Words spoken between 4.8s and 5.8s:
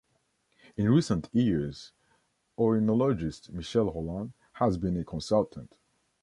a consultant.